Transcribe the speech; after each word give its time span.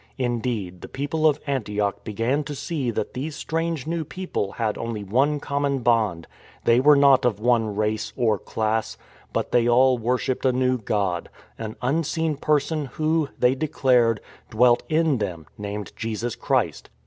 Indeed, 0.17 0.81
the 0.81 0.87
people 0.87 1.27
of 1.27 1.39
Antioch 1.45 2.03
began 2.03 2.43
to 2.45 2.55
see 2.55 2.89
that 2.89 3.13
these 3.13 3.35
strange 3.35 3.85
new 3.85 4.03
people 4.03 4.53
had 4.53 4.75
only 4.75 5.03
one 5.03 5.39
common 5.39 5.83
bond— 5.83 6.25
they 6.65 6.79
were 6.79 6.95
not 6.95 7.23
of 7.23 7.39
one 7.39 7.75
race, 7.75 8.11
or 8.17 8.39
class; 8.39 8.97
but 9.31 9.51
they 9.51 9.69
all 9.69 9.99
worshipped 9.99 10.43
a 10.43 10.51
new 10.51 10.79
God— 10.79 11.29
an 11.59 11.75
unseen 11.83 12.35
Person 12.35 12.85
Who, 12.93 13.29
they 13.37 13.53
declared, 13.53 14.21
dwelt 14.49 14.81
in 14.89 15.19
them, 15.19 15.45
named 15.55 15.91
Jesus 15.95 16.35
Christ. 16.35 16.89